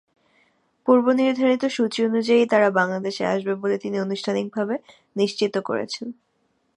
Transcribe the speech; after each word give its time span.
পূর্বনির্ধারিত 0.87 1.63
সূচি 1.67 1.99
অনুযায়ীই 2.05 2.49
তারা 2.49 2.67
বাংলাদেশে 2.71 3.23
আসবে 3.25 3.53
বলে 3.55 3.75
তিনি 3.77 3.97
আনুষ্ঠানিকভাবে 3.99 4.75
নিশ্চিত 5.15 5.53
করেছেন। 5.69 6.07